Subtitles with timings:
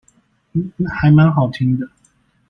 [0.99, 1.87] 還蠻好聽的